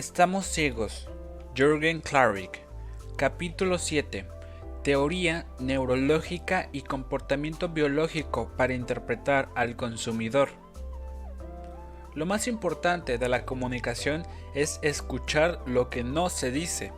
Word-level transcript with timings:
Estamos 0.00 0.46
ciegos. 0.46 1.10
Jürgen 1.54 2.00
Klarik. 2.00 2.62
Capítulo 3.16 3.76
7. 3.76 4.26
Teoría 4.82 5.44
neurológica 5.58 6.70
y 6.72 6.80
comportamiento 6.80 7.68
biológico 7.68 8.50
para 8.56 8.72
interpretar 8.72 9.50
al 9.54 9.76
consumidor. 9.76 10.48
Lo 12.14 12.24
más 12.24 12.48
importante 12.48 13.18
de 13.18 13.28
la 13.28 13.44
comunicación 13.44 14.22
es 14.54 14.80
escuchar 14.80 15.60
lo 15.66 15.90
que 15.90 16.02
no 16.02 16.30
se 16.30 16.50
dice. 16.50 16.94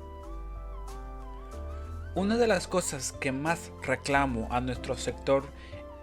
Una 2.14 2.37
de 2.37 2.46
las 2.46 2.69
cosas 2.69 3.11
que 3.11 3.32
más 3.32 3.73
reclamo 3.82 4.46
a 4.53 4.61
nuestro 4.61 4.96
sector 4.96 5.43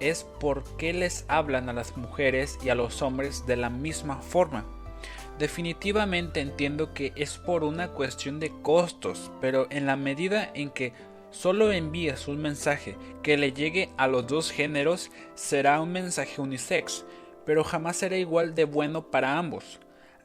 es 0.01 0.25
por 0.41 0.65
qué 0.75 0.91
les 0.91 1.23
hablan 1.29 1.69
a 1.69 1.73
las 1.73 1.95
mujeres 1.95 2.59
y 2.61 2.67
a 2.67 2.75
los 2.75 3.01
hombres 3.01 3.45
de 3.45 3.55
la 3.55 3.69
misma 3.69 4.17
forma. 4.17 4.65
Definitivamente 5.39 6.41
entiendo 6.41 6.93
que 6.93 7.13
es 7.15 7.37
por 7.37 7.63
una 7.63 7.87
cuestión 7.87 8.41
de 8.41 8.51
costos, 8.61 9.31
pero 9.39 9.67
en 9.69 9.85
la 9.85 9.95
medida 9.95 10.51
en 10.53 10.69
que 10.69 10.91
solo 11.31 11.71
envías 11.71 12.27
un 12.27 12.41
mensaje 12.41 12.97
que 13.23 13.37
le 13.37 13.53
llegue 13.53 13.89
a 13.95 14.07
los 14.07 14.27
dos 14.27 14.51
géneros, 14.51 15.11
será 15.35 15.79
un 15.79 15.93
mensaje 15.93 16.41
unisex, 16.41 17.05
pero 17.45 17.63
jamás 17.63 17.95
será 17.95 18.17
igual 18.17 18.53
de 18.53 18.65
bueno 18.65 19.11
para 19.11 19.37
ambos. 19.37 19.79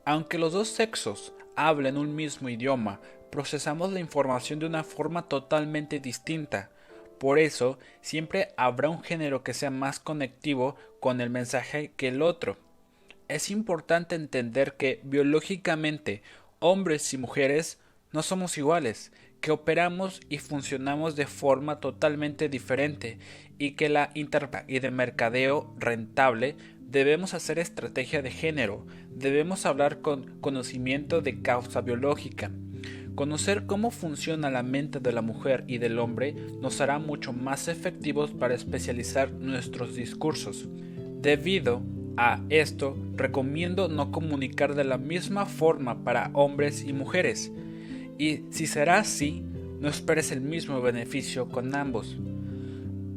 Aunque 0.05 0.37
los 0.37 0.53
dos 0.53 0.67
sexos 0.67 1.33
hablen 1.55 1.97
un 1.97 2.17
mismo 2.17 2.49
idioma, 2.49 3.01
procesamos 3.31 3.93
la 3.93 4.01
información 4.01 4.59
de 4.59 4.67
una 4.67 4.83
forma 4.83 5.29
totalmente 5.29 6.01
distinta. 6.01 6.71
Por 7.21 7.39
eso, 7.39 7.79
siempre 8.01 8.49
habrá 8.57 8.89
un 8.89 9.05
género 9.05 9.45
que 9.45 9.55
sea 9.55 9.71
más 9.71 10.01
conectivo 10.01 10.75
con 10.99 11.21
el 11.21 11.31
mensaje 11.31 11.93
que 11.97 12.09
el 12.09 12.21
otro 12.21 12.57
es 13.29 13.51
importante 13.51 14.15
entender 14.15 14.77
que 14.77 15.01
biológicamente 15.05 16.23
hombres 16.59 17.13
y 17.13 17.19
mujeres 17.19 17.79
no 18.13 18.23
somos 18.23 18.57
iguales, 18.59 19.13
que 19.41 19.51
operamos 19.51 20.21
y 20.29 20.39
funcionamos 20.39 21.17
de 21.17 21.27
forma 21.27 21.81
totalmente 21.81 22.49
diferente 22.49 23.19
y 23.59 23.73
que 23.73 23.89
la 23.89 24.11
interpa 24.15 24.65
y 24.67 24.79
de 24.79 24.91
mercadeo 24.91 25.75
rentable 25.79 26.57
debemos 26.81 27.35
hacer 27.35 27.59
estrategia 27.59 28.23
de 28.23 28.31
género, 28.31 28.87
debemos 29.11 29.67
hablar 29.67 30.01
con 30.01 30.41
conocimiento 30.41 31.21
de 31.21 31.43
causa 31.43 31.81
biológica. 31.81 32.53
Conocer 33.15 33.67
cómo 33.67 33.91
funciona 33.91 34.51
la 34.51 34.63
mente 34.63 34.99
de 34.99 35.13
la 35.13 35.23
mujer 35.23 35.65
y 35.69 35.79
del 35.79 35.99
hombre 35.99 36.35
nos 36.61 36.81
hará 36.81 36.99
mucho 36.99 37.33
más 37.33 37.69
efectivos 37.69 38.33
para 38.33 38.55
especializar 38.55 39.31
nuestros 39.31 39.95
discursos. 39.95 40.69
Debido 41.21 41.77
a 41.77 41.94
esto, 42.49 42.97
recomiendo 43.17 43.89
no 43.89 44.11
comunicar 44.11 44.75
de 44.75 44.85
la 44.85 44.99
misma 44.99 45.47
forma 45.47 46.05
para 46.05 46.31
hombres 46.33 46.85
y 46.85 46.93
mujeres. 46.93 47.53
Y 48.19 48.43
si 48.51 48.67
será 48.67 48.99
así, 48.99 49.43
no 49.81 49.89
esperes 49.89 50.31
el 50.33 50.41
mismo 50.41 50.81
beneficio 50.81 51.49
con 51.49 51.75
ambos. 51.75 52.17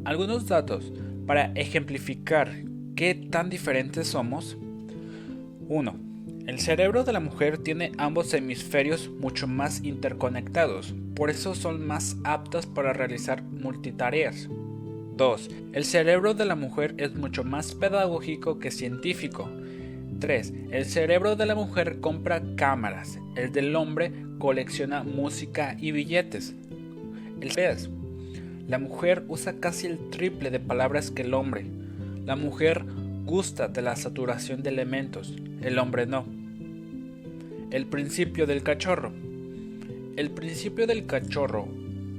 Algunos 0.03 0.47
datos 0.47 0.91
para 1.25 1.51
ejemplificar 1.53 2.63
qué 2.95 3.13
tan 3.13 3.49
diferentes 3.49 4.07
somos. 4.07 4.57
1. 5.69 5.95
El 6.47 6.59
cerebro 6.59 7.03
de 7.03 7.11
la 7.13 7.19
mujer 7.19 7.57
tiene 7.57 7.91
ambos 7.97 8.33
hemisferios 8.33 9.09
mucho 9.19 9.47
más 9.47 9.83
interconectados, 9.83 10.95
por 11.13 11.29
eso 11.29 11.55
son 11.55 11.85
más 11.85 12.15
aptas 12.23 12.65
para 12.65 12.93
realizar 12.93 13.43
multitareas. 13.43 14.49
2. 15.17 15.49
El 15.73 15.83
cerebro 15.83 16.35
de 16.35 16.45
la 16.45 16.55
mujer 16.55 16.93
es 16.97 17.15
mucho 17.15 17.43
más 17.43 17.73
pedagógico 17.73 18.59
que 18.59 18.69
científico. 18.69 19.49
3. 20.19 20.53
El 20.71 20.85
cerebro 20.85 21.35
de 21.35 21.45
la 21.47 21.55
mujer 21.55 21.99
compra 21.99 22.41
cámaras, 22.55 23.19
el 23.35 23.51
del 23.51 23.75
hombre 23.75 24.11
colecciona 24.37 25.03
música 25.03 25.75
y 25.79 25.91
billetes. 25.91 26.55
El 27.41 27.49
3. 27.49 27.89
La 28.67 28.77
mujer 28.77 29.23
usa 29.27 29.59
casi 29.59 29.87
el 29.87 30.09
triple 30.11 30.51
de 30.51 30.59
palabras 30.59 31.09
que 31.09 31.23
el 31.23 31.33
hombre. 31.33 31.65
La 32.25 32.35
mujer 32.35 32.85
gusta 33.25 33.67
de 33.67 33.81
la 33.81 33.95
saturación 33.95 34.61
de 34.61 34.69
elementos, 34.69 35.33
el 35.61 35.79
hombre 35.79 36.05
no. 36.05 36.25
El 37.71 37.85
principio 37.87 38.45
del 38.45 38.63
cachorro. 38.63 39.11
El 40.15 40.31
principio 40.31 40.87
del 40.87 41.05
cachorro 41.05 41.67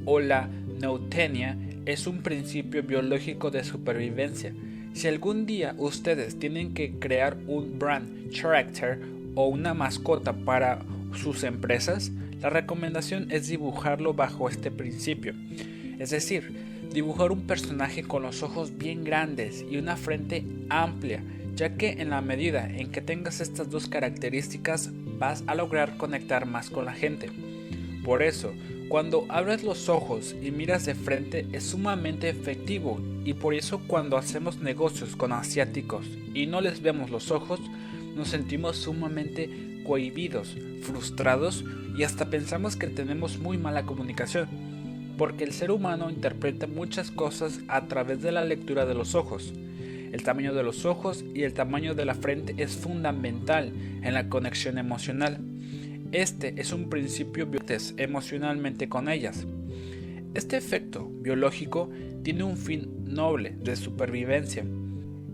o 0.04 0.20
la 0.20 0.48
neutenia 0.80 1.56
es 1.88 2.06
un 2.06 2.18
principio 2.18 2.82
biológico 2.82 3.50
de 3.50 3.64
supervivencia. 3.64 4.52
Si 4.92 5.08
algún 5.08 5.46
día 5.46 5.74
ustedes 5.78 6.38
tienen 6.38 6.74
que 6.74 6.92
crear 6.98 7.38
un 7.46 7.78
brand 7.78 8.30
character 8.30 9.00
o 9.34 9.48
una 9.48 9.72
mascota 9.72 10.34
para 10.34 10.80
sus 11.14 11.44
empresas, 11.44 12.12
la 12.42 12.50
recomendación 12.50 13.30
es 13.30 13.48
dibujarlo 13.48 14.12
bajo 14.12 14.50
este 14.50 14.70
principio. 14.70 15.32
Es 15.98 16.10
decir, 16.10 16.52
dibujar 16.92 17.32
un 17.32 17.46
personaje 17.46 18.02
con 18.02 18.22
los 18.22 18.42
ojos 18.42 18.76
bien 18.76 19.02
grandes 19.02 19.64
y 19.70 19.78
una 19.78 19.96
frente 19.96 20.44
amplia, 20.68 21.22
ya 21.56 21.78
que 21.78 21.92
en 21.92 22.10
la 22.10 22.20
medida 22.20 22.68
en 22.68 22.92
que 22.92 23.00
tengas 23.00 23.40
estas 23.40 23.70
dos 23.70 23.88
características 23.88 24.90
vas 25.18 25.42
a 25.46 25.54
lograr 25.54 25.96
conectar 25.96 26.44
más 26.44 26.68
con 26.68 26.84
la 26.84 26.92
gente. 26.92 27.30
Por 28.04 28.22
eso, 28.22 28.52
cuando 28.88 29.26
abres 29.28 29.64
los 29.64 29.90
ojos 29.90 30.34
y 30.42 30.50
miras 30.50 30.86
de 30.86 30.94
frente 30.94 31.46
es 31.52 31.64
sumamente 31.64 32.30
efectivo 32.30 32.98
y 33.22 33.34
por 33.34 33.52
eso 33.52 33.82
cuando 33.86 34.16
hacemos 34.16 34.58
negocios 34.60 35.14
con 35.14 35.32
asiáticos 35.32 36.06
y 36.32 36.46
no 36.46 36.62
les 36.62 36.80
vemos 36.80 37.10
los 37.10 37.30
ojos, 37.30 37.60
nos 38.16 38.28
sentimos 38.28 38.78
sumamente 38.78 39.82
cohibidos, 39.86 40.56
frustrados 40.82 41.64
y 41.96 42.04
hasta 42.04 42.30
pensamos 42.30 42.76
que 42.76 42.86
tenemos 42.86 43.38
muy 43.38 43.58
mala 43.58 43.84
comunicación, 43.84 44.48
porque 45.18 45.44
el 45.44 45.52
ser 45.52 45.70
humano 45.70 46.08
interpreta 46.08 46.66
muchas 46.66 47.10
cosas 47.10 47.60
a 47.68 47.86
través 47.88 48.22
de 48.22 48.32
la 48.32 48.44
lectura 48.44 48.86
de 48.86 48.94
los 48.94 49.14
ojos. 49.14 49.52
El 50.12 50.22
tamaño 50.22 50.54
de 50.54 50.62
los 50.62 50.86
ojos 50.86 51.26
y 51.34 51.42
el 51.42 51.52
tamaño 51.52 51.94
de 51.94 52.06
la 52.06 52.14
frente 52.14 52.54
es 52.56 52.76
fundamental 52.76 53.70
en 54.02 54.14
la 54.14 54.30
conexión 54.30 54.78
emocional. 54.78 55.38
Este 56.12 56.54
es 56.58 56.72
un 56.72 56.88
principio 56.88 57.46
emocionalmente 57.98 58.88
con 58.88 59.10
ellas. 59.10 59.46
Este 60.32 60.56
efecto 60.56 61.06
biológico 61.06 61.90
tiene 62.22 62.44
un 62.44 62.56
fin 62.56 63.04
noble 63.04 63.56
de 63.62 63.76
supervivencia. 63.76 64.64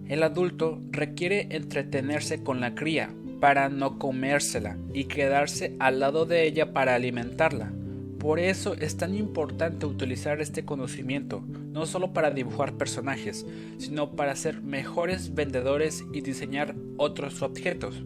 El 0.08 0.24
adulto 0.24 0.80
requiere 0.90 1.46
entretenerse 1.50 2.42
con 2.42 2.60
la 2.60 2.74
cría 2.74 3.10
para 3.40 3.68
no 3.68 4.00
comérsela 4.00 4.76
y 4.92 5.04
quedarse 5.04 5.76
al 5.78 6.00
lado 6.00 6.26
de 6.26 6.44
ella 6.44 6.72
para 6.72 6.96
alimentarla. 6.96 7.72
Por 8.18 8.40
eso 8.40 8.74
es 8.74 8.96
tan 8.96 9.14
importante 9.14 9.86
utilizar 9.86 10.40
este 10.40 10.64
conocimiento, 10.64 11.44
no 11.72 11.86
solo 11.86 12.12
para 12.12 12.30
dibujar 12.32 12.74
personajes, 12.74 13.46
sino 13.78 14.12
para 14.12 14.34
ser 14.34 14.60
mejores 14.60 15.34
vendedores 15.34 16.04
y 16.12 16.20
diseñar 16.20 16.74
otros 16.96 17.42
objetos. 17.42 18.02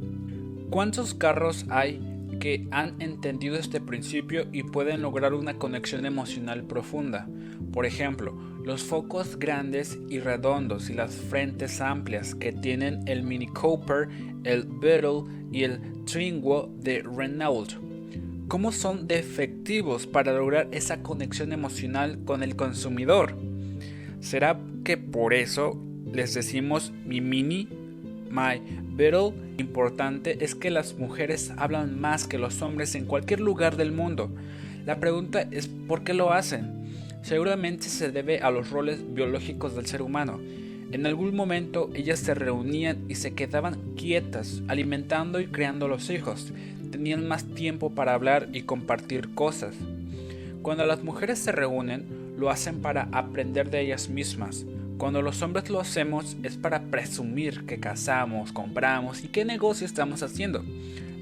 ¿Cuántos 0.71 1.15
carros 1.15 1.65
hay 1.71 2.01
que 2.39 2.67
han 2.71 3.01
entendido 3.01 3.57
este 3.57 3.81
principio 3.81 4.47
y 4.53 4.63
pueden 4.63 5.03
lograr 5.03 5.35
una 5.35 5.55
conexión 5.55 6.07
emocional 6.07 6.65
profunda. 6.65 7.29
Por 7.73 7.87
ejemplo, 7.87 8.37
los 8.65 8.83
focos 8.83 9.39
grandes 9.39 9.99
y 10.09 10.21
redondos 10.21 10.91
y 10.91 10.95
las 10.95 11.15
frentes 11.15 11.81
amplias 11.81 12.35
que 12.35 12.53
tienen 12.53 13.07
el 13.07 13.23
Mini 13.23 13.47
Cooper, 13.47 14.09
el 14.45 14.65
Beetle 14.65 15.25
y 15.53 15.65
el 15.65 15.81
Twingo 16.05 16.71
de 16.79 17.03
Renault. 17.03 17.73
¿Cómo 18.49 18.73
son 18.73 19.07
de 19.07 19.19
efectivos 19.19 20.07
para 20.07 20.33
lograr 20.33 20.69
esa 20.73 21.03
conexión 21.03 21.53
emocional 21.53 22.21
con 22.25 22.43
el 22.43 22.57
consumidor? 22.57 23.37
¿Será 24.21 24.59
que 24.85 24.97
por 24.97 25.35
eso 25.35 25.79
les 26.13 26.35
decimos 26.35 26.93
mi 27.05 27.21
Mini, 27.21 27.69
My 28.31 28.61
pero 28.99 29.33
importante 29.59 30.45
es 30.45 30.57
que 30.57 30.73
las 30.73 30.99
mujeres 30.99 31.53
hablan 31.57 32.01
más 32.01 32.27
que 32.27 32.37
los 32.37 32.61
hombres 32.63 32.97
en 32.97 33.05
cualquier 33.05 33.39
lugar 33.39 33.77
del 33.77 33.93
mundo. 33.93 34.29
La 34.87 34.99
pregunta 34.99 35.47
es 35.53 35.69
¿por 35.69 36.03
qué 36.03 36.15
lo 36.15 36.33
hacen? 36.33 36.91
Seguramente 37.23 37.85
se 37.85 38.11
debe 38.11 38.41
a 38.41 38.51
los 38.51 38.71
roles 38.71 39.15
biológicos 39.15 39.77
del 39.77 39.87
ser 39.87 40.03
humano. 40.03 40.41
En 40.91 41.07
algún 41.07 41.37
momento 41.37 41.91
ellas 41.95 42.19
se 42.19 42.35
reunían 42.35 43.05
y 43.09 43.15
se 43.15 43.35
quedaban 43.35 43.95
quietas, 43.97 44.63
alimentando 44.67 45.39
y 45.39 45.47
creando 45.47 45.87
los 45.87 46.11
hijos. 46.11 46.53
Tenían 46.91 47.29
más 47.29 47.45
tiempo 47.45 47.91
para 47.91 48.15
hablar 48.15 48.49
y 48.53 48.63
compartir 48.63 49.33
cosas. 49.33 49.77
Cuando 50.63 50.85
las 50.87 51.05
mujeres 51.05 51.39
se 51.39 51.53
reúnen, 51.53 52.05
lo 52.37 52.51
hacen 52.51 52.81
para 52.83 53.09
aprender 53.13 53.71
de 53.71 53.81
ellas 53.83 54.09
mismas, 54.09 54.67
cuando 54.99 55.23
los 55.23 55.43
hombres 55.43 55.71
lo 55.71 55.81
hacemos 55.81 56.37
es 56.43 56.57
para 56.57 56.83
presumir 56.91 57.65
que 57.67 57.79
casamos, 57.79 58.53
compramos 58.53 59.23
y 59.25 59.29
qué 59.29 59.45
negocio 59.45 59.87
estamos 59.87 60.25
haciendo. 60.25 60.65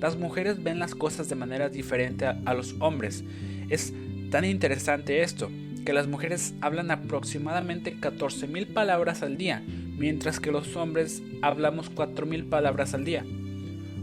Las 0.01 0.17
mujeres 0.17 0.63
ven 0.63 0.79
las 0.79 0.95
cosas 0.95 1.29
de 1.29 1.35
manera 1.35 1.69
diferente 1.69 2.27
a, 2.27 2.55
los 2.55 2.75
hombres. 2.81 3.23
Es 3.69 3.93
tan 4.31 4.47
interesante 4.47 5.23
esto, 5.23 5.51
que 5.85 5.93
las 5.93 6.09
mujeres 6.09 6.55
hablan 6.63 6.91
aproximadamente 6.91 7.95
14.000 7.97 8.73
palabras 8.73 9.23
al 9.23 9.37
día, 9.37 9.63
mientras 9.67 10.41
que 10.41 10.51
los 10.51 10.75
hombres 10.75 11.23
hablamos 11.43 11.95
4.000 11.95 12.49
palabras 12.49 12.95
al 12.95 13.05
día. 13.05 13.25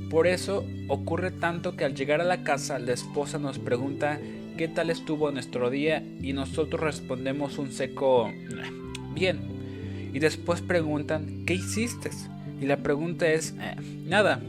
Por 0.10 0.28
eso 0.28 0.66
ocurre 0.88 1.31
tanto 1.31 1.75
que 1.75 1.84
al 1.84 1.96
llegar 1.96 2.22
a 2.22 2.25
la 2.25 2.44
casa 2.44 2.78
la 2.78 2.94
esposa 2.94 3.40
nos 3.40 3.58
pregunta 3.58 4.20
qué 4.56 4.68
tal 4.68 4.92
estuvo 4.92 5.31
nuestro 5.31 5.72
día 5.72 6.04
y 6.22 6.34
nosotros 6.34 6.80
respondemos 6.80 7.58
un 7.58 7.72
seco 7.72 8.31
bien. 9.16 9.53
Y 10.13 10.19
después 10.19 10.62
preguntan 10.62 11.44
¿qué 11.45 11.56
hiciste? 11.56 12.12
Y 12.62 12.65
la 12.65 12.77
pregunta 12.77 13.31
es 13.31 13.56
eh, 13.60 13.75
nada. 14.06 14.42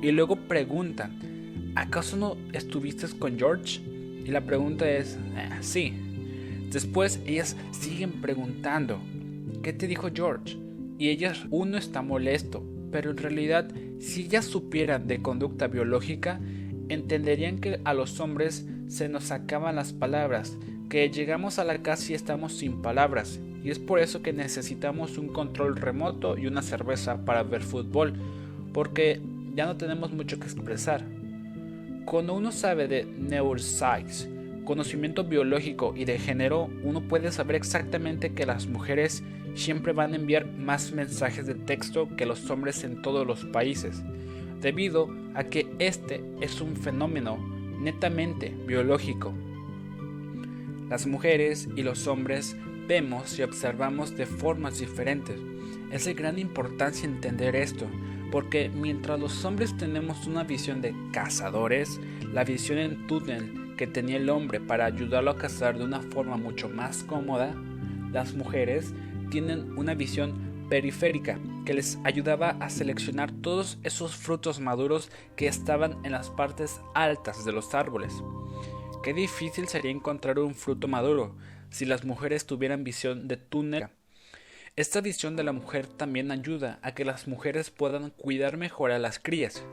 Y 0.00 0.12
luego 0.12 0.36
preguntan 0.36 1.72
¿acaso 1.74 2.16
no 2.16 2.36
estuviste 2.52 3.06
con 3.18 3.38
George? 3.38 3.80
Y 4.24 4.28
la 4.28 4.42
pregunta 4.42 4.88
es 4.88 5.18
eh, 5.36 5.50
sí. 5.60 5.92
Después 6.70 7.20
ellas 7.26 7.56
siguen 7.72 8.20
preguntando 8.20 9.00
¿qué 9.62 9.72
te 9.72 9.86
dijo 9.86 10.08
George? 10.14 10.56
Y 10.98 11.08
ellas 11.08 11.44
uno 11.50 11.76
está 11.76 12.02
molesto, 12.02 12.64
pero 12.92 13.10
en 13.10 13.16
realidad 13.16 13.68
si 13.98 14.22
ellas 14.22 14.44
supieran 14.44 15.06
de 15.06 15.22
conducta 15.22 15.66
biológica, 15.66 16.40
entenderían 16.88 17.58
que 17.58 17.80
a 17.84 17.94
los 17.94 18.20
hombres 18.20 18.66
se 18.86 19.08
nos 19.08 19.30
acaban 19.30 19.76
las 19.76 19.92
palabras, 19.92 20.56
que 20.88 21.08
llegamos 21.10 21.58
a 21.58 21.64
la 21.64 21.82
casa 21.82 22.12
y 22.12 22.14
estamos 22.14 22.52
sin 22.52 22.82
palabras, 22.82 23.40
y 23.64 23.70
es 23.70 23.78
por 23.78 23.98
eso 23.98 24.22
que 24.22 24.34
necesitamos 24.34 25.16
un 25.16 25.28
control 25.28 25.76
remoto 25.76 26.36
y 26.36 26.46
una 26.46 26.60
cerveza 26.60 27.24
para 27.24 27.42
ver 27.42 27.62
fútbol, 27.62 28.12
porque 28.74 29.22
ya 29.54 29.64
no 29.64 29.78
tenemos 29.78 30.12
mucho 30.12 30.38
que 30.38 30.44
expresar. 30.44 31.02
Cuando 32.04 32.34
uno 32.34 32.52
sabe 32.52 32.88
de 32.88 33.06
neuroscience, 33.06 34.28
conocimiento 34.66 35.24
biológico 35.24 35.94
y 35.96 36.04
de 36.04 36.18
género, 36.18 36.68
uno 36.82 37.00
puede 37.08 37.32
saber 37.32 37.56
exactamente 37.56 38.34
que 38.34 38.44
las 38.44 38.66
mujeres 38.66 39.24
siempre 39.54 39.94
van 39.94 40.12
a 40.12 40.16
enviar 40.16 40.46
más 40.46 40.92
mensajes 40.92 41.46
de 41.46 41.54
texto 41.54 42.08
que 42.16 42.26
los 42.26 42.50
hombres 42.50 42.84
en 42.84 43.00
todos 43.00 43.26
los 43.26 43.46
países, 43.46 44.02
debido 44.60 45.08
a 45.34 45.44
que 45.44 45.66
este 45.78 46.22
es 46.42 46.60
un 46.60 46.76
fenómeno 46.76 47.38
netamente 47.80 48.54
biológico. 48.66 49.32
Las 50.90 51.06
mujeres 51.06 51.66
y 51.76 51.82
los 51.82 52.06
hombres 52.06 52.56
vemos 52.86 53.38
y 53.38 53.42
observamos 53.42 54.16
de 54.16 54.26
formas 54.26 54.78
diferentes. 54.78 55.40
Es 55.90 56.04
de 56.04 56.14
gran 56.14 56.38
importancia 56.38 57.06
entender 57.06 57.56
esto, 57.56 57.86
porque 58.30 58.68
mientras 58.68 59.18
los 59.20 59.44
hombres 59.44 59.76
tenemos 59.76 60.26
una 60.26 60.44
visión 60.44 60.80
de 60.80 60.94
cazadores, 61.12 62.00
la 62.32 62.44
visión 62.44 62.78
en 62.78 63.06
túnel 63.06 63.74
que 63.76 63.86
tenía 63.86 64.16
el 64.16 64.28
hombre 64.28 64.60
para 64.60 64.86
ayudarlo 64.86 65.30
a 65.30 65.38
cazar 65.38 65.78
de 65.78 65.84
una 65.84 66.00
forma 66.00 66.36
mucho 66.36 66.68
más 66.68 67.04
cómoda, 67.04 67.54
las 68.12 68.34
mujeres 68.34 68.92
tienen 69.30 69.76
una 69.76 69.94
visión 69.94 70.66
periférica 70.68 71.38
que 71.64 71.74
les 71.74 71.98
ayudaba 72.04 72.50
a 72.60 72.70
seleccionar 72.70 73.32
todos 73.32 73.78
esos 73.82 74.14
frutos 74.16 74.60
maduros 74.60 75.10
que 75.36 75.46
estaban 75.46 75.98
en 76.04 76.12
las 76.12 76.30
partes 76.30 76.80
altas 76.94 77.44
de 77.44 77.52
los 77.52 77.74
árboles. 77.74 78.14
Qué 79.02 79.12
difícil 79.12 79.68
sería 79.68 79.90
encontrar 79.90 80.38
un 80.38 80.54
fruto 80.54 80.88
maduro 80.88 81.34
si 81.74 81.86
las 81.86 82.04
mujeres 82.04 82.46
tuvieran 82.46 82.84
visión 82.84 83.26
de 83.26 83.36
túnel. 83.36 83.88
Esta 84.76 85.00
visión 85.00 85.34
de 85.34 85.42
la 85.42 85.50
mujer 85.50 85.88
también 85.88 86.30
ayuda 86.30 86.78
a 86.82 86.94
que 86.94 87.04
las 87.04 87.26
mujeres 87.26 87.70
puedan 87.72 88.10
cuidar 88.10 88.56
mejor 88.56 88.92
a 88.92 89.00
las 89.00 89.18
crías. 89.18 89.64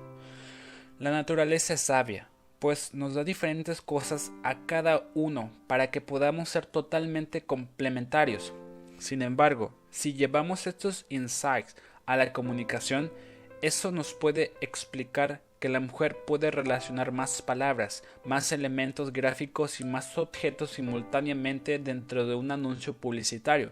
La 0.98 1.12
naturaleza 1.12 1.75
es 1.75 1.81
sabia, 1.81 2.27
pues 2.57 2.95
nos 2.95 3.13
da 3.13 3.24
diferentes 3.24 3.81
cosas 3.83 4.31
a 4.42 4.65
cada 4.65 5.03
uno 5.13 5.51
para 5.68 5.92
que 5.92 6.01
podamos 6.01 6.50
ser 6.50 6.65
totalmente 6.65 7.44
complementarios. 7.44 8.51
Sin 8.97 9.21
embargo, 9.21 9.71
si 9.92 10.13
llevamos 10.15 10.65
estos 10.65 11.06
insights 11.09 11.75
a 12.07 12.18
la 12.18 12.33
comunicación, 12.33 13.12
eso 13.62 13.92
nos 13.92 14.15
puede 14.15 14.54
explicar 14.59 15.44
que 15.62 15.69
la 15.69 15.80
mujer 15.80 16.18
puede 16.25 16.50
relacionar 16.50 17.12
más 17.12 17.44
palabras, 17.44 18.04
más 18.25 18.52
elementos 18.52 19.13
gráficos 19.13 19.80
y 19.80 19.84
más 19.84 20.18
objetos 20.18 20.72
simultáneamente 20.72 21.78
dentro 21.78 22.25
de 22.25 22.34
un 22.34 22.50
anuncio 22.50 22.94
publicitario, 22.94 23.72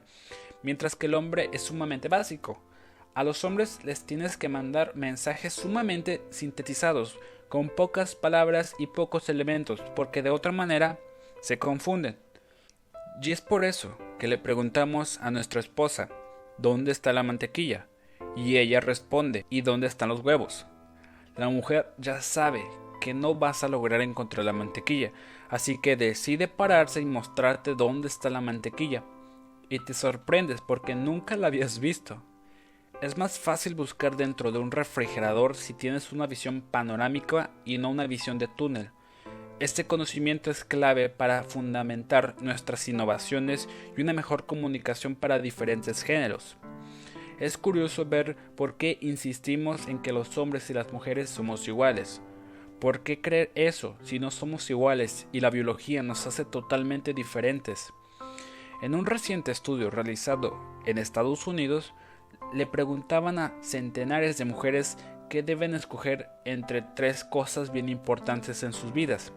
mientras 0.62 0.96
que 0.96 1.08
el 1.08 1.16
hombre 1.16 1.50
es 1.52 1.64
sumamente 1.64 2.08
básico. 2.08 2.62
A 3.16 3.24
los 3.24 3.44
hombres 3.44 3.84
les 3.84 4.06
tienes 4.06 4.38
que 4.38 4.50
mandar 4.50 4.96
mensajes 4.96 5.54
sumamente 5.54 6.22
sintetizados, 6.30 7.18
con 7.50 7.70
pocas 7.70 8.14
palabras 8.14 8.76
y 8.78 8.86
pocos 8.86 9.28
elementos, 9.28 9.82
porque 9.96 10.22
de 10.22 10.30
otra 10.30 10.52
manera 10.52 11.00
se 11.42 11.58
confunden. 11.58 12.20
Y 13.20 13.32
es 13.32 13.42
por 13.42 13.66
eso 13.66 13.98
que 14.20 14.28
le 14.28 14.38
preguntamos 14.38 15.18
a 15.22 15.32
nuestra 15.32 15.60
esposa, 15.60 16.10
¿dónde 16.60 16.92
está 16.92 17.14
la 17.14 17.24
mantequilla? 17.24 17.88
Y 18.36 18.58
ella 18.58 18.80
responde, 18.80 19.48
¿y 19.50 19.62
dónde 19.62 19.88
están 19.88 20.10
los 20.10 20.20
huevos? 20.20 20.68
La 21.40 21.48
mujer 21.48 21.94
ya 21.98 22.20
sabe 22.20 22.66
que 23.00 23.14
no 23.14 23.34
vas 23.34 23.64
a 23.64 23.70
lograr 23.70 24.02
encontrar 24.02 24.46
la 24.46 24.52
mantequilla, 24.52 25.14
así 25.48 25.80
que 25.80 25.96
decide 25.96 26.50
pararse 26.50 27.00
y 27.00 27.06
mostrarte 27.06 27.76
dónde 27.76 28.10
está 28.10 28.30
la 28.30 28.42
mantequilla. 28.42 29.06
Y 29.70 29.80
te 29.80 29.94
sorprendes 29.94 30.60
porque 30.60 30.96
nunca 30.96 31.38
la 31.38 31.48
habías 31.48 31.80
visto. 31.80 32.22
Es 33.02 33.18
más 33.18 33.40
fácil 33.40 33.74
buscar 33.74 34.18
dentro 34.18 34.52
de 34.52 34.60
un 34.60 34.70
refrigerador 34.70 35.56
si 35.56 35.74
tienes 35.74 36.12
una 36.12 36.28
visión 36.28 36.60
panorámica 36.60 37.52
y 37.64 37.78
no 37.78 37.90
una 37.90 38.06
visión 38.06 38.38
de 38.38 38.50
túnel. 38.50 38.92
Este 39.62 39.88
conocimiento 39.88 40.52
es 40.52 40.66
clave 40.66 41.08
para 41.08 41.44
fundamentar 41.44 42.36
nuestras 42.42 42.86
innovaciones 42.90 43.70
y 43.96 44.02
una 44.02 44.12
mejor 44.12 44.46
comunicación 44.46 45.16
para 45.16 45.40
diferentes 45.40 46.04
géneros. 46.04 46.58
Es 47.40 47.58
curioso 47.58 48.06
ver 48.06 48.36
por 48.58 48.76
qué 48.76 48.98
insistimos 49.00 49.88
en 49.88 50.00
que 50.00 50.12
los 50.12 50.38
hombres 50.38 50.70
y 50.70 50.74
las 50.74 50.92
mujeres 50.92 51.30
somos 51.30 51.68
iguales. 51.70 52.22
¿Por 52.80 53.00
qué 53.02 53.22
creer 53.22 53.52
eso 53.56 53.96
si 54.04 54.20
no 54.20 54.30
somos 54.30 54.70
iguales 54.70 55.26
y 55.32 55.40
la 55.40 55.50
biología 55.50 56.04
nos 56.04 56.28
hace 56.28 56.44
totalmente 56.44 57.14
diferentes? 57.14 57.94
En 58.82 58.94
un 58.94 59.06
reciente 59.06 59.52
estudio 59.52 59.90
realizado 59.90 60.58
en 60.86 60.98
Estados 60.98 61.48
Unidos, 61.48 61.94
le 62.54 62.66
preguntaban 62.66 63.40
a 63.40 63.54
centenares 63.62 64.38
de 64.38 64.46
mujeres 64.46 64.98
que 65.30 65.42
deben 65.42 65.76
escoger 65.76 66.28
entre 66.44 66.82
tres 66.82 67.24
cosas 67.24 67.72
bien 67.72 67.88
importantes 67.88 68.64
en 68.64 68.74
sus 68.74 68.92
vidas. 68.92 69.32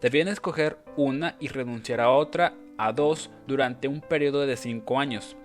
Debían 0.00 0.28
escoger 0.28 0.78
una 0.96 1.36
y 1.40 1.48
renunciar 1.48 2.00
a 2.00 2.10
otra, 2.10 2.54
a 2.78 2.92
dos, 2.92 3.30
durante 3.46 3.88
un 3.88 4.00
periodo 4.00 4.46
de 4.46 4.56
cinco 4.56 5.00
años. 5.00 5.36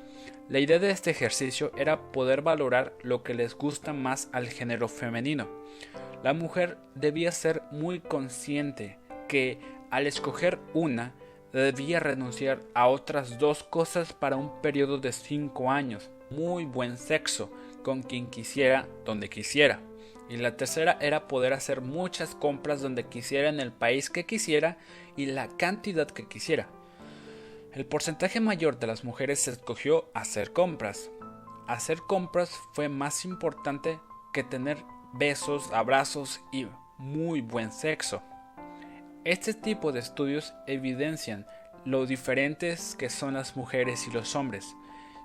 La 0.49 0.59
idea 0.59 0.79
de 0.79 0.91
este 0.91 1.11
ejercicio 1.11 1.73
era 1.75 2.13
poder 2.13 2.41
valorar 2.41 2.93
lo 3.03 3.21
que 3.21 3.33
les 3.33 3.53
gusta 3.53 3.91
más 3.91 4.29
al 4.31 4.47
género 4.47 4.87
femenino. 4.87 5.49
La 6.23 6.33
mujer 6.33 6.77
debía 6.95 7.33
ser 7.33 7.63
muy 7.71 7.99
consciente 7.99 8.97
que 9.27 9.59
al 9.91 10.07
escoger 10.07 10.57
una, 10.73 11.13
debía 11.51 11.99
renunciar 11.99 12.61
a 12.73 12.87
otras 12.87 13.39
dos 13.39 13.63
cosas 13.63 14.13
para 14.13 14.37
un 14.37 14.61
periodo 14.61 14.99
de 14.99 15.11
cinco 15.11 15.69
años. 15.69 16.09
Muy 16.29 16.63
buen 16.63 16.97
sexo, 16.97 17.51
con 17.83 18.01
quien 18.01 18.27
quisiera, 18.27 18.87
donde 19.03 19.27
quisiera. 19.27 19.81
Y 20.29 20.37
la 20.37 20.55
tercera 20.55 20.97
era 21.01 21.27
poder 21.27 21.51
hacer 21.51 21.81
muchas 21.81 22.35
compras 22.35 22.81
donde 22.81 23.03
quisiera 23.05 23.49
en 23.49 23.59
el 23.59 23.73
país 23.73 24.09
que 24.09 24.25
quisiera 24.25 24.77
y 25.17 25.25
la 25.25 25.49
cantidad 25.57 26.07
que 26.07 26.25
quisiera. 26.25 26.69
El 27.73 27.85
porcentaje 27.85 28.39
mayor 28.39 28.79
de 28.79 28.87
las 28.87 29.03
mujeres 29.03 29.47
escogió 29.47 30.09
hacer 30.13 30.53
compras. 30.53 31.11
Hacer 31.67 31.99
compras 31.99 32.51
fue 32.73 32.89
más 32.89 33.25
importante 33.25 33.99
que 34.33 34.43
tener 34.43 34.83
besos, 35.13 35.71
abrazos 35.73 36.41
y 36.51 36.67
muy 36.97 37.41
buen 37.41 37.71
sexo. 37.71 38.21
Este 39.25 39.53
tipo 39.53 39.91
de 39.91 39.99
estudios 39.99 40.53
evidencian 40.65 41.45
lo 41.85 42.05
diferentes 42.05 42.95
que 42.95 43.09
son 43.09 43.33
las 43.33 43.55
mujeres 43.55 44.07
y 44.07 44.11
los 44.11 44.35
hombres. 44.35 44.75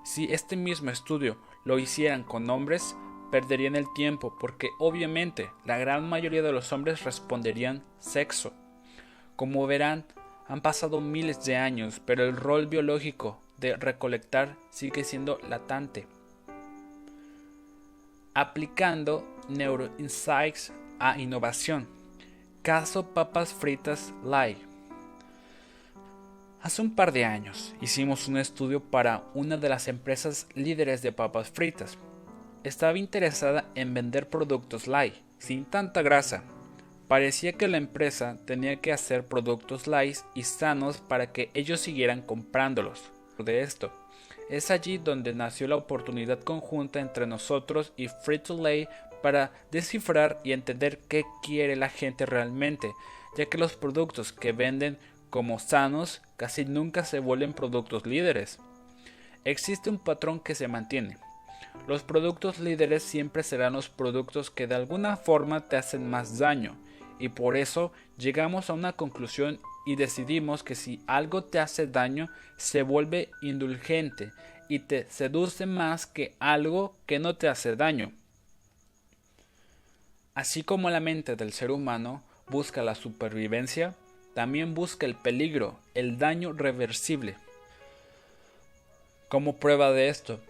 Si 0.04 0.32
este 0.32 0.56
mismo 0.56 0.90
estudio 0.90 1.38
lo 1.64 1.78
hicieran 1.78 2.24
con 2.24 2.50
hombres, 2.50 2.96
perderían 3.30 3.76
el 3.76 3.86
tiempo 3.94 4.36
porque 4.38 4.68
obviamente 4.78 5.50
la 5.64 5.78
gran 5.78 6.08
mayoría 6.08 6.42
de 6.42 6.52
los 6.52 6.72
hombres 6.72 7.04
responderían 7.04 7.82
sexo. 7.98 8.52
Como 9.36 9.66
verán, 9.66 10.04
han 10.48 10.60
pasado 10.60 11.00
miles 11.00 11.44
de 11.44 11.56
años, 11.56 12.00
pero 12.04 12.24
el 12.24 12.36
rol 12.36 12.66
biológico 12.66 13.40
de 13.58 13.76
recolectar 13.76 14.56
sigue 14.70 15.04
siendo 15.04 15.38
latente. 15.48 16.06
Aplicando 18.34 19.26
Neuroinsights 19.48 20.72
a 20.98 21.18
innovación. 21.18 21.86
Caso 22.62 23.06
papas 23.06 23.52
fritas 23.52 24.12
Live. 24.24 24.58
Hace 26.62 26.80
un 26.80 26.94
par 26.94 27.12
de 27.12 27.24
años 27.24 27.74
hicimos 27.80 28.28
un 28.28 28.36
estudio 28.36 28.80
para 28.80 29.24
una 29.34 29.56
de 29.56 29.68
las 29.68 29.88
empresas 29.88 30.46
líderes 30.54 31.02
de 31.02 31.10
papas 31.10 31.50
fritas. 31.50 31.98
Estaba 32.62 32.98
interesada 32.98 33.64
en 33.74 33.94
vender 33.94 34.30
productos 34.30 34.86
light, 34.86 35.14
sin 35.38 35.64
tanta 35.64 36.02
grasa. 36.02 36.44
Parecía 37.12 37.52
que 37.52 37.68
la 37.68 37.76
empresa 37.76 38.38
tenía 38.46 38.76
que 38.76 38.90
hacer 38.90 39.26
productos 39.26 39.86
light 39.86 40.16
y 40.34 40.44
sanos 40.44 40.96
para 40.96 41.30
que 41.30 41.50
ellos 41.52 41.78
siguieran 41.78 42.22
comprándolos. 42.22 43.02
De 43.36 43.60
esto, 43.60 43.92
es 44.48 44.70
allí 44.70 44.96
donde 44.96 45.34
nació 45.34 45.68
la 45.68 45.76
oportunidad 45.76 46.40
conjunta 46.40 47.00
entre 47.00 47.26
nosotros 47.26 47.92
y 47.98 48.08
Free 48.08 48.38
to 48.38 48.56
Lay 48.56 48.88
para 49.22 49.52
descifrar 49.70 50.38
y 50.42 50.52
entender 50.52 51.00
qué 51.00 51.24
quiere 51.42 51.76
la 51.76 51.90
gente 51.90 52.24
realmente, 52.24 52.90
ya 53.36 53.44
que 53.44 53.58
los 53.58 53.76
productos 53.76 54.32
que 54.32 54.52
venden 54.52 54.96
como 55.28 55.58
sanos 55.58 56.22
casi 56.38 56.64
nunca 56.64 57.04
se 57.04 57.18
vuelven 57.18 57.52
productos 57.52 58.06
líderes. 58.06 58.58
Existe 59.44 59.90
un 59.90 59.98
patrón 59.98 60.40
que 60.40 60.54
se 60.54 60.66
mantiene. 60.66 61.18
Los 61.86 62.04
productos 62.04 62.58
líderes 62.58 63.02
siempre 63.02 63.42
serán 63.42 63.74
los 63.74 63.90
productos 63.90 64.50
que 64.50 64.66
de 64.66 64.76
alguna 64.76 65.18
forma 65.18 65.68
te 65.68 65.76
hacen 65.76 66.08
más 66.08 66.38
daño, 66.38 66.74
y 67.18 67.28
por 67.28 67.56
eso 67.56 67.92
llegamos 68.18 68.70
a 68.70 68.74
una 68.74 68.92
conclusión 68.92 69.60
y 69.86 69.96
decidimos 69.96 70.62
que 70.62 70.74
si 70.74 71.02
algo 71.06 71.44
te 71.44 71.58
hace 71.58 71.86
daño, 71.86 72.28
se 72.56 72.82
vuelve 72.82 73.30
indulgente 73.42 74.32
y 74.68 74.80
te 74.80 75.06
seduce 75.10 75.66
más 75.66 76.06
que 76.06 76.34
algo 76.38 76.94
que 77.06 77.18
no 77.18 77.36
te 77.36 77.48
hace 77.48 77.76
daño. 77.76 78.12
Así 80.34 80.62
como 80.62 80.88
la 80.88 81.00
mente 81.00 81.36
del 81.36 81.52
ser 81.52 81.70
humano 81.70 82.22
busca 82.48 82.82
la 82.82 82.94
supervivencia, 82.94 83.94
también 84.34 84.74
busca 84.74 85.04
el 85.04 85.14
peligro, 85.14 85.78
el 85.94 86.18
daño 86.18 86.52
reversible. 86.52 87.36
Como 89.28 89.56
prueba 89.56 89.92
de 89.92 90.08
esto, 90.08 90.40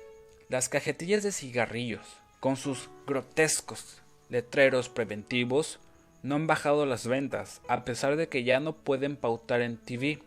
las 0.48 0.68
cajetillas 0.68 1.22
de 1.22 1.32
cigarrillos, 1.32 2.06
con 2.38 2.56
sus 2.56 2.88
grotescos 3.06 3.98
letreros 4.28 4.88
preventivos, 4.88 5.78
no 6.22 6.36
han 6.36 6.46
bajado 6.46 6.86
las 6.86 7.06
ventas, 7.06 7.60
a 7.68 7.84
pesar 7.84 8.16
de 8.16 8.28
que 8.28 8.44
ya 8.44 8.60
no 8.60 8.74
pueden 8.74 9.16
pautar 9.16 9.60
en 9.60 9.76
TV. 9.76 10.20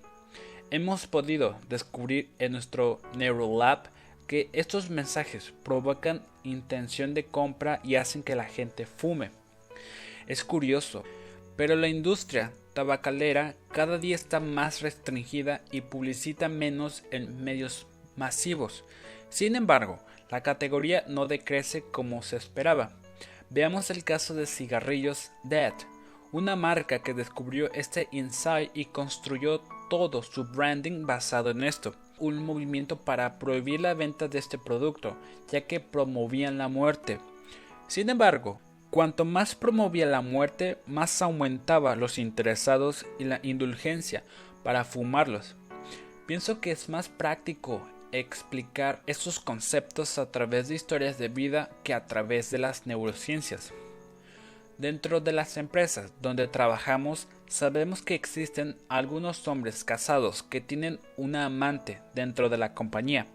Hemos 0.71 1.07
podido 1.07 1.57
descubrir 1.69 2.29
en 2.39 2.51
nuestro 2.51 2.99
Neurolab 3.15 3.83
que 4.27 4.49
estos 4.53 4.89
mensajes 4.89 5.53
provocan 5.63 6.23
intención 6.43 7.13
de 7.13 7.25
compra 7.25 7.79
y 7.83 7.95
hacen 7.95 8.23
que 8.23 8.35
la 8.35 8.45
gente 8.45 8.85
fume. 8.85 9.31
Es 10.27 10.43
curioso, 10.43 11.03
pero 11.55 11.75
la 11.75 11.87
industria 11.87 12.51
tabacalera 12.73 13.55
cada 13.71 13.97
día 13.97 14.15
está 14.15 14.39
más 14.39 14.81
restringida 14.81 15.61
y 15.71 15.81
publicita 15.81 16.49
menos 16.49 17.03
en 17.11 17.43
medios 17.43 17.87
masivos. 18.15 18.83
Sin 19.29 19.55
embargo, 19.55 19.99
la 20.29 20.41
categoría 20.41 21.05
no 21.07 21.27
decrece 21.27 21.83
como 21.83 22.21
se 22.21 22.35
esperaba. 22.35 22.91
Veamos 23.49 23.89
el 23.89 24.03
caso 24.03 24.33
de 24.33 24.45
cigarrillos 24.45 25.31
Dead, 25.43 25.73
una 26.31 26.55
marca 26.55 26.99
que 26.99 27.13
descubrió 27.13 27.71
este 27.73 28.07
insight 28.11 28.71
y 28.73 28.85
construyó 28.85 29.61
todo 29.89 30.23
su 30.23 30.45
branding 30.45 31.05
basado 31.05 31.51
en 31.51 31.63
esto. 31.63 31.95
Un 32.17 32.43
movimiento 32.43 32.97
para 32.97 33.39
prohibir 33.39 33.81
la 33.81 33.93
venta 33.93 34.27
de 34.27 34.39
este 34.39 34.57
producto, 34.57 35.17
ya 35.51 35.61
que 35.61 35.79
promovían 35.79 36.57
la 36.57 36.67
muerte. 36.67 37.19
Sin 37.87 38.09
embargo, 38.09 38.59
Cuanto 38.95 39.25
más 39.25 39.55
promovía 39.55 40.05
la 40.05 40.21
muerte, 40.21 40.77
más 40.85 41.21
aumentaba 41.21 41.97
los 41.97 42.17
interesados 42.17 43.05
y 43.19 43.25
la 43.25 43.41
indulgencia 43.43 44.23
para 44.63 44.85
fumarlos. 44.85 45.57
Pienso 46.27 46.61
que 46.61 46.71
es 46.71 46.87
más 46.87 47.09
práctico 47.09 47.85
explicar 48.11 49.01
estos 49.07 49.39
conceptos 49.39 50.17
a 50.17 50.31
través 50.31 50.67
de 50.67 50.75
historias 50.75 51.17
de 51.17 51.29
vida 51.29 51.69
que 51.83 51.93
a 51.93 52.05
través 52.05 52.51
de 52.51 52.57
las 52.57 52.85
neurociencias. 52.85 53.73
Dentro 54.77 55.21
de 55.21 55.31
las 55.31 55.57
empresas 55.57 56.11
donde 56.21 56.47
trabajamos 56.47 57.27
sabemos 57.47 58.01
que 58.01 58.15
existen 58.15 58.77
algunos 58.89 59.47
hombres 59.47 59.83
casados 59.83 60.43
que 60.43 60.61
tienen 60.61 60.99
una 61.17 61.45
amante 61.45 62.01
dentro 62.13 62.49
de 62.49 62.57
la 62.57 62.73
compañía 62.73 63.27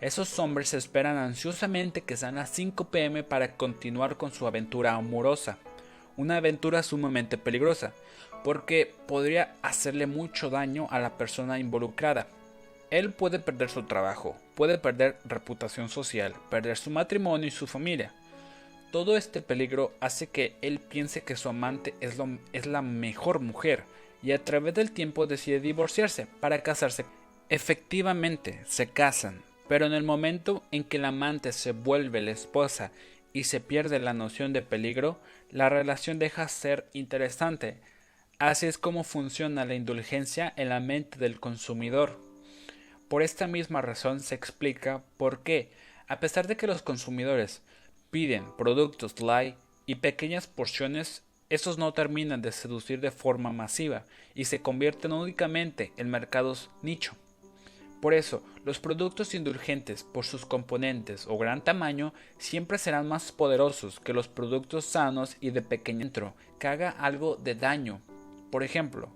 esos 0.00 0.38
hombres 0.38 0.72
esperan 0.72 1.18
ansiosamente 1.18 2.00
que 2.00 2.16
sean 2.16 2.36
las 2.36 2.48
5 2.50 2.90
pm 2.90 3.22
para 3.22 3.56
continuar 3.56 4.16
con 4.16 4.32
su 4.32 4.46
aventura 4.46 4.94
amorosa. 4.94 5.58
Una 6.16 6.38
aventura 6.38 6.82
sumamente 6.82 7.36
peligrosa, 7.36 7.92
porque 8.42 8.94
podría 9.06 9.56
hacerle 9.60 10.06
mucho 10.06 10.48
daño 10.48 10.86
a 10.90 11.00
la 11.00 11.18
persona 11.18 11.58
involucrada. 11.58 12.28
Él 12.90 13.12
puede 13.12 13.38
perder 13.38 13.70
su 13.70 13.84
trabajo, 13.84 14.36
puede 14.54 14.78
perder 14.78 15.16
reputación 15.24 15.88
social, 15.88 16.34
perder 16.50 16.76
su 16.76 16.90
matrimonio 16.90 17.46
y 17.46 17.52
su 17.52 17.66
familia. 17.66 18.12
Todo 18.90 19.16
este 19.16 19.42
peligro 19.42 19.92
hace 20.00 20.26
que 20.26 20.56
él 20.62 20.80
piense 20.80 21.22
que 21.22 21.36
su 21.36 21.48
amante 21.48 21.94
es, 22.00 22.16
es 22.52 22.66
la 22.66 22.82
mejor 22.82 23.38
mujer 23.38 23.84
y 24.22 24.32
a 24.32 24.44
través 24.44 24.74
del 24.74 24.90
tiempo 24.90 25.28
decide 25.28 25.60
divorciarse 25.60 26.26
para 26.40 26.62
casarse. 26.62 27.04
Efectivamente, 27.48 28.60
se 28.66 28.88
casan, 28.88 29.42
pero 29.68 29.86
en 29.86 29.92
el 29.92 30.02
momento 30.02 30.64
en 30.72 30.82
que 30.82 30.98
la 30.98 31.08
amante 31.08 31.52
se 31.52 31.70
vuelve 31.70 32.20
la 32.20 32.32
esposa 32.32 32.90
y 33.32 33.44
se 33.44 33.60
pierde 33.60 34.00
la 34.00 34.14
noción 34.14 34.52
de 34.52 34.62
peligro, 34.62 35.20
la 35.50 35.68
relación 35.68 36.18
deja 36.18 36.48
ser 36.48 36.88
interesante. 36.92 37.76
Así 38.40 38.66
es 38.66 38.78
como 38.78 39.04
funciona 39.04 39.64
la 39.64 39.74
indulgencia 39.74 40.52
en 40.56 40.70
la 40.70 40.80
mente 40.80 41.18
del 41.18 41.38
consumidor. 41.38 42.29
Por 43.10 43.24
esta 43.24 43.48
misma 43.48 43.82
razón 43.82 44.20
se 44.20 44.36
explica 44.36 45.02
por 45.16 45.40
qué, 45.40 45.72
a 46.06 46.20
pesar 46.20 46.46
de 46.46 46.56
que 46.56 46.68
los 46.68 46.80
consumidores 46.80 47.60
piden 48.12 48.44
productos 48.56 49.20
light 49.20 49.56
y 49.84 49.96
pequeñas 49.96 50.46
porciones, 50.46 51.24
estos 51.48 51.76
no 51.76 51.92
terminan 51.92 52.40
de 52.40 52.52
seducir 52.52 53.00
de 53.00 53.10
forma 53.10 53.50
masiva 53.50 54.04
y 54.36 54.44
se 54.44 54.62
convierten 54.62 55.10
únicamente 55.10 55.92
en 55.96 56.08
mercados 56.08 56.70
nicho. 56.82 57.16
Por 58.00 58.14
eso, 58.14 58.44
los 58.64 58.78
productos 58.78 59.34
indulgentes 59.34 60.04
por 60.04 60.24
sus 60.24 60.46
componentes 60.46 61.26
o 61.26 61.36
gran 61.36 61.64
tamaño 61.64 62.14
siempre 62.38 62.78
serán 62.78 63.08
más 63.08 63.32
poderosos 63.32 63.98
que 63.98 64.12
los 64.12 64.28
productos 64.28 64.84
sanos 64.84 65.36
y 65.40 65.50
de 65.50 65.62
pequeño 65.62 66.02
entro 66.02 66.34
que 66.60 66.68
haga 66.68 66.90
algo 66.90 67.34
de 67.34 67.56
daño. 67.56 68.02
Por 68.52 68.62
ejemplo, 68.62 69.08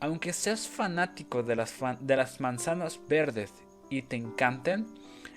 aunque 0.00 0.32
seas 0.32 0.68
fanático 0.68 1.42
de 1.42 1.56
las, 1.56 1.74
de 2.00 2.16
las 2.16 2.40
manzanas 2.40 3.00
verdes 3.08 3.52
y 3.90 4.02
te 4.02 4.16
encanten, 4.16 4.86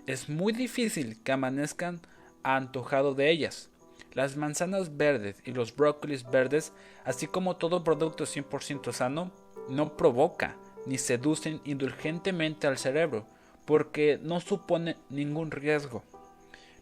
es 0.08 0.30
muy 0.30 0.54
difícil 0.54 1.22
que 1.24 1.32
amanezcan 1.32 2.02
antojado 2.44 3.14
de 3.16 3.30
ellas. 3.30 3.70
Las 4.14 4.36
manzanas 4.36 4.98
verdes 4.98 5.42
y 5.46 5.52
los 5.52 5.76
brócolis 5.76 6.30
verdes, 6.30 6.74
así 7.06 7.28
como 7.28 7.56
todo 7.56 7.84
producto 7.84 8.26
100% 8.26 8.92
sano, 8.92 9.32
no 9.70 9.96
provoca 9.96 10.58
ni 10.86 10.98
seducen 10.98 11.62
indulgentemente 11.64 12.68
al 12.68 12.78
cerebro, 12.78 13.26
porque 13.66 14.20
no 14.22 14.42
supone 14.42 14.98
ningún 15.10 15.52
riesgo. 15.52 16.04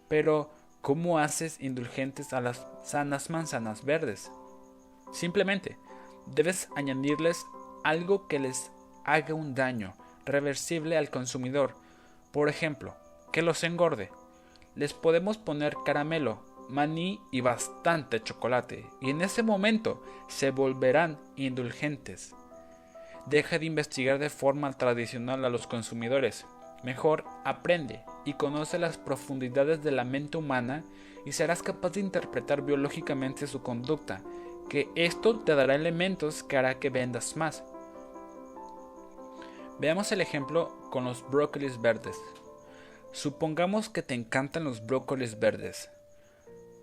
Pero, 0.08 0.50
¿cómo 0.82 1.20
haces 1.20 1.58
indulgentes 1.60 2.34
a 2.34 2.42
las 2.42 2.66
sanas 2.84 3.30
manzanas 3.30 3.86
verdes? 3.86 4.32
Simplemente, 5.12 5.78
debes 6.26 6.70
añadirles 6.76 7.46
algo 7.84 8.28
que 8.28 8.40
les 8.40 8.72
haga 9.06 9.34
un 9.34 9.56
daño 9.56 9.94
reversible 10.26 10.98
al 10.98 11.10
consumidor. 11.10 11.76
Por 12.32 12.50
ejemplo, 12.50 12.96
que 13.32 13.42
los 13.42 13.64
engorde. 13.64 14.12
Les 14.76 14.94
podemos 14.94 15.38
poner 15.38 15.76
caramelo, 15.86 16.44
maní 16.70 17.20
y 17.32 17.42
bastante 17.42 18.22
chocolate, 18.22 18.86
y 19.02 19.10
en 19.10 19.22
ese 19.22 19.44
momento 19.44 20.04
se 20.28 20.52
volverán 20.52 21.18
indulgentes. 21.36 22.36
Deja 23.26 23.60
de 23.60 23.66
investigar 23.66 24.20
de 24.20 24.30
forma 24.30 24.72
tradicional 24.74 25.44
a 25.46 25.50
los 25.50 25.68
consumidores. 25.68 26.46
Mejor 26.84 27.26
aprende 27.44 28.02
y 28.26 28.34
conoce 28.34 28.80
las 28.80 28.98
profundidades 28.98 29.84
de 29.84 29.92
la 29.92 30.04
mente 30.04 30.38
humana 30.38 30.84
y 31.26 31.34
serás 31.34 31.62
capaz 31.62 31.92
de 31.92 32.00
interpretar 32.00 32.62
biológicamente 32.62 33.48
su 33.48 33.62
conducta, 33.62 34.22
que 34.70 34.90
esto 34.96 35.40
te 35.40 35.56
dará 35.56 35.76
elementos 35.76 36.44
que 36.44 36.58
hará 36.58 36.80
que 36.80 36.90
vendas 36.90 37.36
más. 37.36 37.64
Veamos 39.80 40.12
el 40.12 40.20
ejemplo 40.20 40.76
con 40.92 41.06
los 41.06 41.24
brócolis 41.30 41.80
verdes. 41.82 42.18
Supongamos 43.14 43.88
que 43.88 44.02
te 44.02 44.14
encantan 44.14 44.66
los 44.66 44.86
brócolis 44.86 45.40
verdes. 45.40 45.90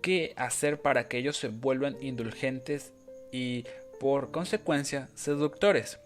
¿Qué 0.01 0.33
hacer 0.35 0.81
para 0.81 1.07
que 1.07 1.19
ellos 1.19 1.37
se 1.37 1.49
vuelvan 1.49 1.95
indulgentes 2.01 2.93
y, 3.31 3.65
por 3.99 4.31
consecuencia, 4.31 5.09
seductores? 5.13 5.99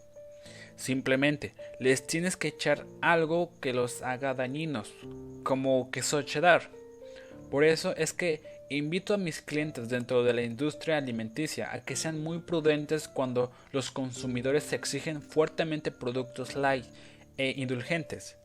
Simplemente 0.75 1.53
les 1.79 2.05
tienes 2.05 2.36
que 2.36 2.50
echar 2.50 2.86
algo 3.01 3.51
que 3.62 3.71
los 3.71 4.01
haga 4.01 4.33
dañinos, 4.33 4.91
como 5.43 5.91
queso 5.91 6.21
cheddar. 6.24 6.69
Por 7.50 7.63
eso 7.63 7.95
es 7.95 8.12
que 8.12 8.41
invito 8.77 9.13
a 9.13 9.17
mis 9.17 9.41
clientes 9.41 9.89
dentro 9.89 10.23
de 10.23 10.33
la 10.33 10.43
industria 10.43 10.97
alimenticia 10.97 11.73
a 11.73 11.83
que 11.83 11.95
sean 11.95 12.23
muy 12.23 12.39
prudentes 12.39 13.07
cuando 13.07 13.51
los 13.71 13.91
consumidores 13.91 14.71
exigen 14.71 15.21
fuertemente 15.21 15.91
productos 15.91 16.55
light 16.55 16.85
e 17.37 17.53
indulgentes. 17.57 18.37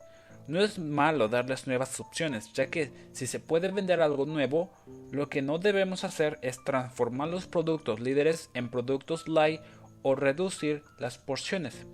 No 0.47 0.61
es 0.61 0.79
malo 0.79 1.27
darles 1.27 1.67
nuevas 1.67 1.99
opciones, 1.99 2.51
ya 2.53 2.67
que 2.67 2.91
si 3.11 3.27
se 3.27 3.39
puede 3.39 3.69
vender 3.69 4.01
algo 4.01 4.25
nuevo, 4.25 4.71
lo 5.11 5.29
que 5.29 5.41
no 5.41 5.59
debemos 5.59 6.03
hacer 6.03 6.39
es 6.41 6.63
transformar 6.63 7.27
los 7.27 7.47
productos 7.47 7.99
líderes 7.99 8.49
en 8.53 8.69
productos 8.69 9.27
light 9.27 9.61
o 10.03 10.15
reducir 10.15 10.83
las 10.99 11.17
porciones. 11.17 11.85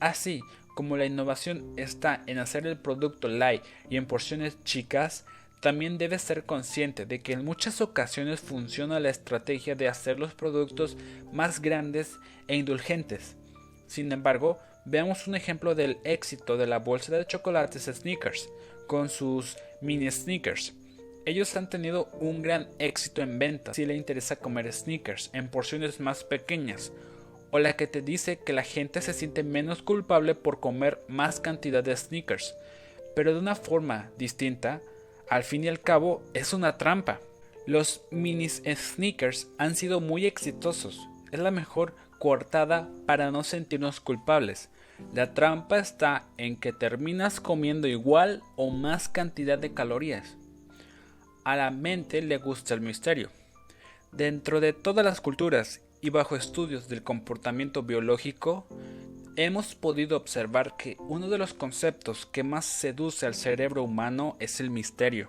Así 0.00 0.42
como 0.74 0.96
la 0.96 1.04
innovación 1.04 1.74
está 1.76 2.22
en 2.26 2.38
hacer 2.38 2.66
el 2.66 2.76
producto 2.76 3.28
light 3.28 3.62
y 3.88 3.96
en 3.96 4.06
porciones 4.06 4.62
chicas, 4.64 5.24
también 5.62 5.96
debes 5.96 6.22
ser 6.22 6.44
consciente 6.44 7.06
de 7.06 7.22
que 7.22 7.34
en 7.34 7.44
muchas 7.44 7.80
ocasiones 7.80 8.40
funciona 8.40 8.98
la 8.98 9.10
estrategia 9.10 9.76
de 9.76 9.86
hacer 9.86 10.18
los 10.18 10.34
productos 10.34 10.96
más 11.32 11.62
grandes 11.62 12.18
e 12.48 12.56
indulgentes. 12.56 13.36
Sin 13.86 14.10
embargo, 14.10 14.58
veamos 14.84 15.28
un 15.28 15.36
ejemplo 15.36 15.76
del 15.76 15.98
éxito 16.02 16.56
de 16.56 16.66
la 16.66 16.80
bolsa 16.80 17.16
de 17.16 17.24
chocolates 17.28 17.84
Snickers 17.84 18.48
con 18.88 19.08
sus 19.08 19.56
mini 19.80 20.10
sneakers. 20.10 20.74
Ellos 21.26 21.54
han 21.54 21.70
tenido 21.70 22.06
un 22.18 22.42
gran 22.42 22.68
éxito 22.80 23.22
en 23.22 23.38
ventas 23.38 23.76
si 23.76 23.86
le 23.86 23.94
interesa 23.94 24.34
comer 24.34 24.72
sneakers 24.72 25.30
en 25.32 25.48
porciones 25.48 26.00
más 26.00 26.24
pequeñas, 26.24 26.90
o 27.52 27.60
la 27.60 27.76
que 27.76 27.86
te 27.86 28.02
dice 28.02 28.40
que 28.40 28.52
la 28.52 28.64
gente 28.64 29.00
se 29.00 29.12
siente 29.12 29.44
menos 29.44 29.80
culpable 29.80 30.34
por 30.34 30.58
comer 30.58 31.00
más 31.06 31.38
cantidad 31.38 31.84
de 31.84 31.96
sneakers, 31.96 32.56
pero 33.14 33.32
de 33.32 33.38
una 33.38 33.54
forma 33.54 34.10
distinta, 34.18 34.82
al 35.32 35.44
fin 35.44 35.64
y 35.64 35.68
al 35.68 35.80
cabo 35.80 36.22
es 36.34 36.52
una 36.52 36.78
trampa. 36.78 37.20
Los 37.66 38.02
mini 38.10 38.48
sneakers 38.48 39.48
han 39.58 39.76
sido 39.76 40.00
muy 40.00 40.26
exitosos, 40.26 41.08
es 41.30 41.38
la 41.38 41.50
mejor 41.50 41.94
coartada 42.18 42.90
para 43.06 43.30
no 43.30 43.42
sentirnos 43.44 44.00
culpables. 44.00 44.68
La 45.14 45.34
trampa 45.34 45.78
está 45.78 46.26
en 46.36 46.56
que 46.56 46.72
terminas 46.72 47.40
comiendo 47.40 47.88
igual 47.88 48.42
o 48.56 48.70
más 48.70 49.08
cantidad 49.08 49.58
de 49.58 49.72
calorías 49.72 50.36
a 51.44 51.56
la 51.56 51.70
mente 51.70 52.22
le 52.22 52.38
gusta 52.38 52.74
el 52.74 52.80
misterio. 52.80 53.30
Dentro 54.12 54.60
de 54.60 54.72
todas 54.72 55.04
las 55.04 55.20
culturas 55.20 55.80
y 56.00 56.10
bajo 56.10 56.36
estudios 56.36 56.88
del 56.88 57.02
comportamiento 57.02 57.82
biológico, 57.82 58.66
hemos 59.36 59.74
podido 59.74 60.16
observar 60.16 60.76
que 60.76 60.96
uno 60.98 61.28
de 61.28 61.38
los 61.38 61.54
conceptos 61.54 62.26
que 62.26 62.42
más 62.42 62.64
seduce 62.64 63.26
al 63.26 63.34
cerebro 63.34 63.82
humano 63.82 64.36
es 64.40 64.60
el 64.60 64.70
misterio. 64.70 65.28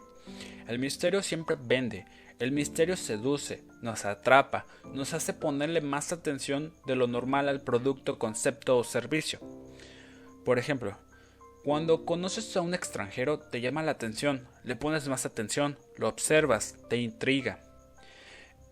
El 0.68 0.80
misterio 0.80 1.22
siempre 1.22 1.58
vende, 1.62 2.06
el 2.40 2.52
misterio 2.52 2.98
seduce, 2.98 3.64
nos 3.82 4.06
atrapa, 4.06 4.66
nos 4.94 5.14
hace 5.14 5.34
ponerle 5.34 5.82
más 5.82 6.12
atención 6.12 6.74
de 6.86 6.96
lo 6.96 7.08
normal 7.08 7.50
al 7.50 7.62
producto, 7.62 8.20
concepto 8.20 8.78
o 8.78 8.84
servicio. 8.84 9.40
Por 10.46 10.60
ejemplo, 10.60 10.98
cuando 11.64 12.06
conoces 12.06 12.56
a 12.58 12.62
un 12.62 12.74
extranjero 12.74 13.40
te 13.40 13.62
llama 13.62 13.84
la 13.84 13.92
atención, 13.92 14.48
le 14.64 14.76
pones 14.76 15.08
más 15.08 15.26
atención, 15.26 15.78
lo 15.98 16.10
observas, 16.10 16.76
te 16.90 16.98
intriga. 16.98 17.60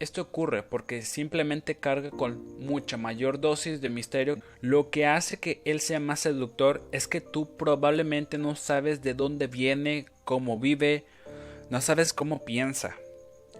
Esto 0.01 0.23
ocurre 0.23 0.63
porque 0.63 1.03
simplemente 1.03 1.75
carga 1.75 2.09
con 2.09 2.59
mucha 2.59 2.97
mayor 2.97 3.39
dosis 3.39 3.81
de 3.81 3.89
misterio. 3.89 4.39
Lo 4.59 4.89
que 4.89 5.05
hace 5.05 5.37
que 5.37 5.61
él 5.63 5.79
sea 5.79 5.99
más 5.99 6.21
seductor 6.21 6.81
es 6.91 7.07
que 7.07 7.21
tú 7.21 7.55
probablemente 7.55 8.39
no 8.39 8.55
sabes 8.55 9.03
de 9.03 9.13
dónde 9.13 9.45
viene, 9.45 10.07
cómo 10.23 10.57
vive, 10.57 11.05
no 11.69 11.81
sabes 11.81 12.13
cómo 12.13 12.43
piensa. 12.43 12.95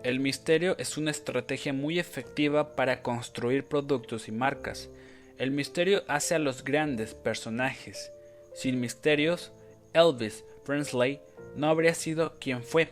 El 0.01 0.19
misterio 0.19 0.75
es 0.79 0.98
una 0.98 1.12
estrategia 1.12 1.74
muy 1.74 2.00
efectiva 2.00 2.75
para 2.75 3.03
construir 3.03 3.65
productos 3.65 4.27
y 4.27 4.31
marcas. 4.31 4.89
El 5.38 5.51
misterio 5.51 6.03
hace 6.07 6.33
a 6.33 6.39
los 6.39 6.63
grandes 6.63 7.13
personajes 7.13 8.12
sin 8.53 8.79
misterios, 8.79 9.51
Elvis 9.93 10.43
Presley 10.65 11.21
no 11.55 11.67
habría 11.67 11.93
sido 11.93 12.38
quien 12.39 12.63
fue. 12.63 12.89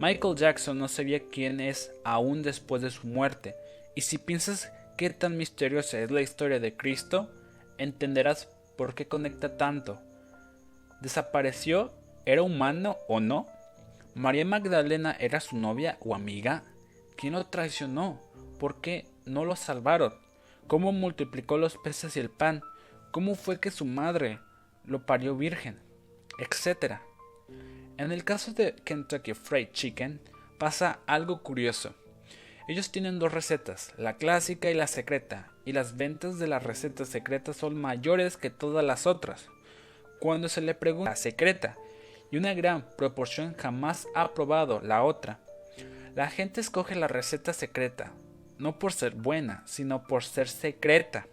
Michael 0.00 0.34
Jackson 0.34 0.78
no 0.78 0.88
sabía 0.88 1.28
quién 1.30 1.60
es 1.60 1.92
aún 2.04 2.42
después 2.42 2.80
de 2.80 2.90
su 2.90 3.06
muerte, 3.06 3.54
y 3.94 4.00
si 4.00 4.16
piensas 4.16 4.72
qué 4.96 5.10
tan 5.10 5.36
misteriosa 5.36 6.00
es 6.00 6.10
la 6.10 6.22
historia 6.22 6.58
de 6.58 6.74
Cristo, 6.74 7.28
entenderás 7.76 8.48
por 8.78 8.94
qué 8.94 9.06
conecta 9.06 9.58
tanto. 9.58 10.00
¿Desapareció? 11.02 11.92
¿Era 12.24 12.40
humano 12.40 12.96
o 13.08 13.20
no? 13.20 13.46
¿María 14.14 14.46
Magdalena 14.46 15.14
era 15.20 15.38
su 15.38 15.58
novia 15.58 15.98
o 16.00 16.14
amiga? 16.14 16.62
¿Quién 17.18 17.34
lo 17.34 17.44
traicionó? 17.44 18.22
¿Por 18.58 18.80
qué 18.80 19.06
no 19.26 19.44
lo 19.44 19.54
salvaron? 19.54 20.14
¿Cómo 20.66 20.92
multiplicó 20.92 21.58
los 21.58 21.76
peces 21.76 22.16
y 22.16 22.20
el 22.20 22.30
pan? 22.30 22.62
¿Cómo 23.10 23.34
fue 23.34 23.60
que 23.60 23.70
su 23.70 23.84
madre, 23.84 24.38
lo 24.86 25.04
parió 25.04 25.36
virgen, 25.36 25.78
etc. 26.38 27.00
En 28.00 28.12
el 28.12 28.24
caso 28.24 28.52
de 28.52 28.76
Kentucky 28.76 29.34
Fried 29.34 29.72
Chicken 29.72 30.22
pasa 30.56 31.00
algo 31.06 31.42
curioso. 31.42 31.94
Ellos 32.66 32.90
tienen 32.90 33.18
dos 33.18 33.30
recetas, 33.30 33.92
la 33.98 34.16
clásica 34.16 34.70
y 34.70 34.74
la 34.74 34.86
secreta, 34.86 35.52
y 35.66 35.74
las 35.74 35.98
ventas 35.98 36.38
de 36.38 36.46
la 36.46 36.60
receta 36.60 37.04
secreta 37.04 37.52
son 37.52 37.78
mayores 37.78 38.38
que 38.38 38.48
todas 38.48 38.82
las 38.82 39.06
otras. 39.06 39.50
Cuando 40.18 40.48
se 40.48 40.62
le 40.62 40.74
pregunta 40.74 41.10
la 41.10 41.16
secreta, 41.16 41.76
y 42.30 42.38
una 42.38 42.54
gran 42.54 42.88
proporción 42.96 43.54
jamás 43.54 44.08
ha 44.14 44.32
probado 44.32 44.80
la 44.80 45.02
otra, 45.02 45.38
la 46.14 46.30
gente 46.30 46.62
escoge 46.62 46.94
la 46.94 47.06
receta 47.06 47.52
secreta, 47.52 48.14
no 48.56 48.78
por 48.78 48.94
ser 48.94 49.14
buena, 49.14 49.62
sino 49.66 50.06
por 50.06 50.24
ser 50.24 50.48
secreta. 50.48 51.26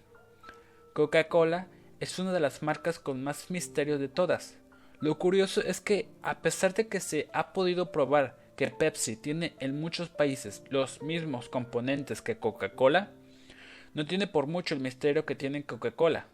Coca-Cola 0.93 1.67
es 2.01 2.19
una 2.19 2.34
de 2.34 2.41
las 2.41 2.62
marcas 2.62 2.99
con 2.99 3.23
más 3.23 3.49
misterio 3.51 3.97
de 3.97 4.10
todas. 4.10 4.58
Lo 4.99 5.19
curioso 5.19 5.62
es 5.62 5.79
que, 5.79 6.10
a 6.23 6.39
pesar 6.39 6.73
de 6.73 6.88
que 6.88 6.99
se 6.99 7.29
ha 7.31 7.53
podido 7.53 7.91
probar 7.91 8.38
que 8.55 8.67
Pepsi 8.69 9.15
tiene 9.15 9.53
en 9.60 9.79
muchos 9.79 10.10
países 10.10 10.63
los 10.69 11.03
mismos 11.03 11.49
componentes 11.49 12.23
que 12.23 12.38
Coca-Cola, 12.38 13.12
no 13.93 14.05
tiene 14.05 14.25
por 14.25 14.47
mucho 14.47 14.73
el 14.73 14.81
misterio 14.81 15.25
que 15.25 15.36
tiene 15.36 15.63
Coca-Cola. 15.63 16.25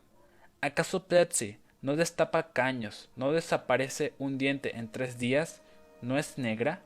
¿Acaso 0.62 1.04
Pepsi 1.08 1.58
no 1.82 1.98
destapa 1.98 2.54
caños, 2.54 3.10
no 3.18 3.34
desaparece 3.34 4.14
un 4.18 4.38
diente 4.38 4.78
en 4.78 4.90
tres 4.90 5.20
días, 5.20 5.62
no 6.02 6.18
es 6.18 6.38
negra? 6.38 6.82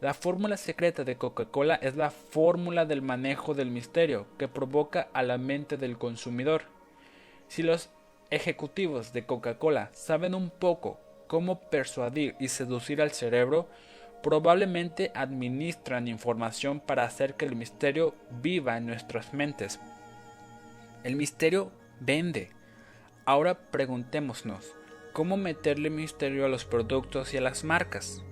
La 0.00 0.12
fórmula 0.12 0.56
secreta 0.56 1.04
de 1.04 1.16
Coca-Cola 1.16 1.76
es 1.76 1.94
la 1.94 2.10
fórmula 2.10 2.84
del 2.84 3.00
manejo 3.00 3.54
del 3.54 3.70
misterio 3.70 4.26
que 4.38 4.48
provoca 4.48 5.08
a 5.12 5.22
la 5.22 5.38
mente 5.38 5.76
del 5.76 5.98
consumidor. 5.98 6.62
Si 7.46 7.62
los 7.62 7.90
ejecutivos 8.30 9.12
de 9.12 9.24
Coca-Cola 9.24 9.90
saben 9.92 10.34
un 10.34 10.50
poco 10.50 11.00
cómo 11.26 11.60
persuadir 11.60 12.34
y 12.38 12.48
seducir 12.48 13.00
al 13.02 13.10
cerebro, 13.12 13.68
probablemente 14.22 15.12
administran 15.14 16.08
información 16.08 16.80
para 16.80 17.04
hacer 17.04 17.34
que 17.34 17.44
el 17.44 17.56
misterio 17.56 18.14
viva 18.42 18.76
en 18.76 18.86
nuestras 18.86 19.32
mentes. 19.32 19.80
El 21.04 21.16
misterio 21.16 21.70
vende. 22.00 22.50
Ahora 23.24 23.54
preguntémonos, 23.54 24.72
¿cómo 25.12 25.36
meterle 25.36 25.90
misterio 25.90 26.44
a 26.44 26.48
los 26.48 26.64
productos 26.64 27.34
y 27.34 27.36
a 27.36 27.40
las 27.40 27.64
marcas? 27.64 28.22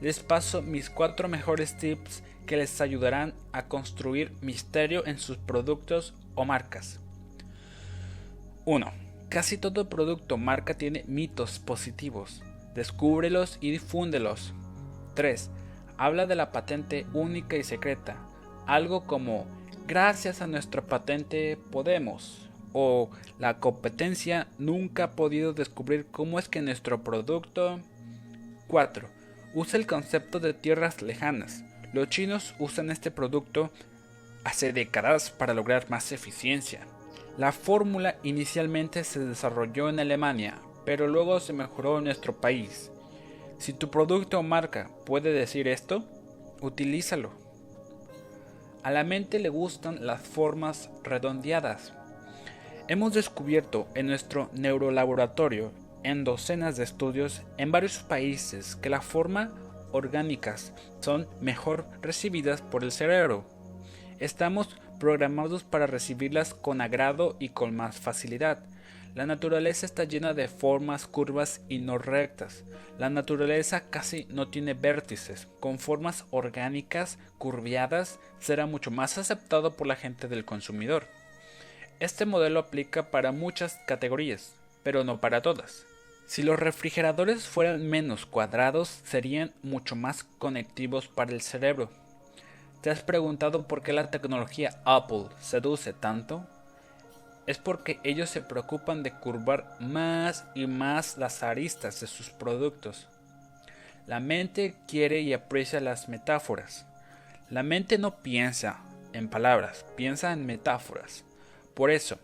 Les 0.00 0.20
paso 0.20 0.60
mis 0.60 0.90
cuatro 0.90 1.28
mejores 1.28 1.76
tips 1.78 2.22
que 2.46 2.56
les 2.56 2.80
ayudarán 2.80 3.34
a 3.52 3.68
construir 3.68 4.32
misterio 4.42 5.06
en 5.06 5.18
sus 5.18 5.38
productos 5.38 6.14
o 6.34 6.44
marcas. 6.44 7.00
1 8.66 9.03
Casi 9.28 9.58
todo 9.58 9.88
producto 9.88 10.36
marca 10.36 10.74
tiene 10.74 11.04
mitos 11.06 11.58
positivos. 11.58 12.42
Descúbrelos 12.74 13.58
y 13.60 13.70
difúndelos. 13.70 14.52
3. 15.14 15.50
Habla 15.96 16.26
de 16.26 16.34
la 16.34 16.52
patente 16.52 17.06
única 17.12 17.56
y 17.56 17.64
secreta. 17.64 18.16
Algo 18.66 19.04
como 19.06 19.46
gracias 19.86 20.42
a 20.42 20.46
nuestra 20.46 20.82
patente 20.82 21.56
podemos. 21.70 22.48
O 22.72 23.10
la 23.38 23.60
competencia 23.60 24.48
nunca 24.58 25.04
ha 25.04 25.10
podido 25.12 25.52
descubrir 25.52 26.06
cómo 26.06 26.38
es 26.38 26.48
que 26.48 26.62
nuestro 26.62 27.02
producto... 27.04 27.80
4. 28.66 29.08
Usa 29.54 29.78
el 29.78 29.86
concepto 29.86 30.40
de 30.40 30.54
tierras 30.54 31.00
lejanas. 31.02 31.64
Los 31.92 32.08
chinos 32.08 32.54
usan 32.58 32.90
este 32.90 33.12
producto 33.12 33.70
hace 34.42 34.72
décadas 34.72 35.30
para 35.30 35.54
lograr 35.54 35.88
más 35.90 36.10
eficiencia. 36.10 36.80
La 37.36 37.50
fórmula 37.50 38.16
inicialmente 38.22 39.02
se 39.02 39.18
desarrolló 39.18 39.88
en 39.88 39.98
Alemania, 39.98 40.54
pero 40.84 41.08
luego 41.08 41.40
se 41.40 41.52
mejoró 41.52 41.98
en 41.98 42.04
nuestro 42.04 42.34
país. 42.34 42.92
Si 43.58 43.72
tu 43.72 43.90
producto 43.90 44.38
o 44.38 44.42
marca 44.44 44.88
puede 45.04 45.32
decir 45.32 45.66
esto, 45.66 46.04
utilízalo. 46.60 47.30
A 48.84 48.92
la 48.92 49.02
mente 49.02 49.40
le 49.40 49.48
gustan 49.48 50.06
las 50.06 50.20
formas 50.20 50.90
redondeadas. 51.02 51.92
Hemos 52.86 53.14
descubierto 53.14 53.88
en 53.94 54.06
nuestro 54.06 54.48
neurolaboratorio, 54.52 55.72
en 56.04 56.22
docenas 56.22 56.76
de 56.76 56.84
estudios 56.84 57.42
en 57.56 57.72
varios 57.72 57.98
países, 57.98 58.76
que 58.76 58.90
las 58.90 59.04
formas 59.04 59.48
orgánicas 59.90 60.72
son 61.00 61.26
mejor 61.40 61.86
recibidas 62.00 62.60
por 62.60 62.84
el 62.84 62.92
cerebro. 62.92 63.44
Estamos 64.24 64.74
programados 64.98 65.64
para 65.64 65.86
recibirlas 65.86 66.54
con 66.54 66.80
agrado 66.80 67.36
y 67.40 67.50
con 67.50 67.76
más 67.76 68.00
facilidad. 68.00 68.64
La 69.14 69.26
naturaleza 69.26 69.84
está 69.84 70.04
llena 70.04 70.32
de 70.32 70.48
formas 70.48 71.06
curvas 71.06 71.60
y 71.68 71.80
no 71.80 71.98
rectas. 71.98 72.64
La 72.98 73.10
naturaleza 73.10 73.90
casi 73.90 74.26
no 74.30 74.48
tiene 74.48 74.72
vértices. 74.72 75.46
Con 75.60 75.78
formas 75.78 76.24
orgánicas 76.30 77.18
curviadas 77.36 78.18
será 78.38 78.64
mucho 78.64 78.90
más 78.90 79.18
aceptado 79.18 79.76
por 79.76 79.86
la 79.86 79.94
gente 79.94 80.26
del 80.26 80.46
consumidor. 80.46 81.06
Este 82.00 82.24
modelo 82.24 82.60
aplica 82.60 83.10
para 83.10 83.30
muchas 83.30 83.78
categorías, 83.86 84.54
pero 84.82 85.04
no 85.04 85.20
para 85.20 85.42
todas. 85.42 85.84
Si 86.26 86.42
los 86.42 86.58
refrigeradores 86.58 87.44
fueran 87.44 87.90
menos 87.90 88.24
cuadrados, 88.24 88.88
serían 89.04 89.52
mucho 89.62 89.96
más 89.96 90.24
conectivos 90.38 91.08
para 91.08 91.32
el 91.32 91.42
cerebro. 91.42 91.90
¿Te 92.84 92.90
has 92.90 93.00
preguntado 93.00 93.66
por 93.66 93.80
qué 93.80 93.94
la 93.94 94.10
tecnología 94.10 94.78
Apple 94.84 95.28
seduce 95.40 95.94
tanto? 95.94 96.46
Es 97.46 97.56
porque 97.56 97.98
ellos 98.04 98.28
se 98.28 98.42
preocupan 98.42 99.02
de 99.02 99.10
curvar 99.10 99.74
más 99.80 100.44
y 100.54 100.66
más 100.66 101.16
las 101.16 101.42
aristas 101.42 102.02
de 102.02 102.06
sus 102.06 102.28
productos. 102.28 103.08
La 104.06 104.20
mente 104.20 104.74
quiere 104.86 105.22
y 105.22 105.32
aprecia 105.32 105.80
las 105.80 106.10
metáforas. 106.10 106.84
La 107.48 107.62
mente 107.62 107.96
no 107.96 108.16
piensa 108.16 108.80
en 109.14 109.30
palabras, 109.30 109.86
piensa 109.96 110.34
en 110.34 110.44
metáforas. 110.44 111.24
Por 111.72 111.90
eso, 111.90 112.18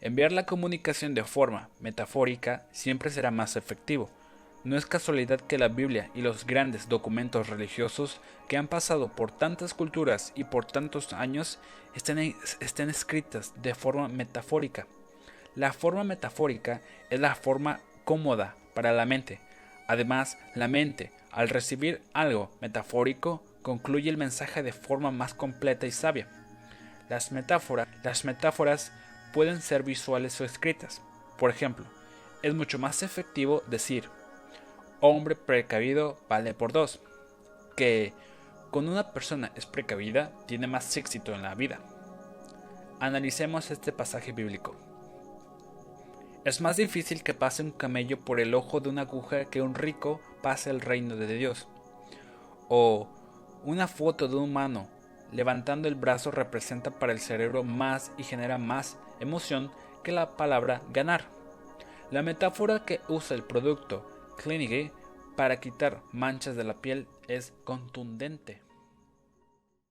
enviar 0.00 0.32
la 0.32 0.44
comunicación 0.44 1.14
de 1.14 1.22
forma 1.22 1.68
metafórica 1.78 2.64
siempre 2.72 3.10
será 3.10 3.30
más 3.30 3.54
efectivo. 3.54 4.10
No 4.62 4.76
es 4.76 4.84
casualidad 4.84 5.40
que 5.40 5.56
la 5.56 5.68
Biblia 5.68 6.10
y 6.14 6.20
los 6.20 6.46
grandes 6.46 6.86
documentos 6.86 7.48
religiosos 7.48 8.20
que 8.46 8.58
han 8.58 8.68
pasado 8.68 9.08
por 9.08 9.32
tantas 9.32 9.72
culturas 9.72 10.32
y 10.34 10.44
por 10.44 10.66
tantos 10.66 11.14
años 11.14 11.58
estén, 11.94 12.36
estén 12.60 12.90
escritas 12.90 13.54
de 13.62 13.74
forma 13.74 14.08
metafórica. 14.08 14.86
La 15.54 15.72
forma 15.72 16.04
metafórica 16.04 16.82
es 17.08 17.18
la 17.18 17.34
forma 17.36 17.80
cómoda 18.04 18.54
para 18.74 18.92
la 18.92 19.06
mente. 19.06 19.40
Además, 19.88 20.36
la 20.54 20.68
mente, 20.68 21.10
al 21.32 21.48
recibir 21.48 22.02
algo 22.12 22.50
metafórico, 22.60 23.42
concluye 23.62 24.10
el 24.10 24.18
mensaje 24.18 24.62
de 24.62 24.72
forma 24.72 25.10
más 25.10 25.32
completa 25.32 25.86
y 25.86 25.90
sabia. 25.90 26.28
Las 27.08 27.32
las 27.32 28.24
metáforas 28.26 28.92
pueden 29.32 29.62
ser 29.62 29.84
visuales 29.84 30.38
o 30.38 30.44
escritas. 30.44 31.00
Por 31.38 31.48
ejemplo, 31.48 31.86
es 32.42 32.54
mucho 32.54 32.78
más 32.78 33.02
efectivo 33.02 33.62
decir 33.66 34.19
hombre 35.00 35.34
precavido 35.36 36.18
vale 36.28 36.54
por 36.54 36.72
dos 36.72 37.00
que 37.76 38.12
cuando 38.70 38.92
una 38.92 39.12
persona 39.12 39.50
es 39.54 39.66
precavida 39.66 40.32
tiene 40.46 40.66
más 40.66 40.96
éxito 40.96 41.34
en 41.34 41.42
la 41.42 41.54
vida. 41.54 41.80
Analicemos 43.00 43.70
este 43.70 43.92
pasaje 43.92 44.32
bíblico. 44.32 44.76
Es 46.44 46.60
más 46.60 46.76
difícil 46.76 47.22
que 47.22 47.34
pase 47.34 47.62
un 47.62 47.70
camello 47.70 48.20
por 48.20 48.40
el 48.40 48.54
ojo 48.54 48.80
de 48.80 48.88
una 48.88 49.02
aguja 49.02 49.44
que 49.46 49.62
un 49.62 49.74
rico 49.74 50.20
pase 50.42 50.70
el 50.70 50.80
reino 50.80 51.16
de 51.16 51.26
Dios. 51.26 51.68
O 52.68 53.08
una 53.64 53.88
foto 53.88 54.28
de 54.28 54.36
un 54.36 54.44
humano 54.44 54.88
levantando 55.32 55.88
el 55.88 55.94
brazo 55.94 56.30
representa 56.30 56.90
para 56.90 57.12
el 57.12 57.20
cerebro 57.20 57.62
más 57.62 58.12
y 58.18 58.24
genera 58.24 58.58
más 58.58 58.96
emoción 59.20 59.70
que 60.02 60.12
la 60.12 60.36
palabra 60.36 60.82
ganar. 60.92 61.24
La 62.10 62.22
metáfora 62.22 62.84
que 62.84 63.00
usa 63.08 63.36
el 63.36 63.44
producto 63.44 64.10
Clinique 64.36 64.92
para 65.36 65.60
quitar 65.60 66.02
manchas 66.12 66.56
de 66.56 66.64
la 66.64 66.80
piel 66.80 67.06
es 67.28 67.52
contundente. 67.64 68.62